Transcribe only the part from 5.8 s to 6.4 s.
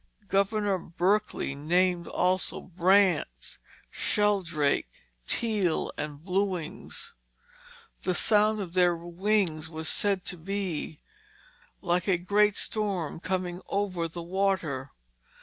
and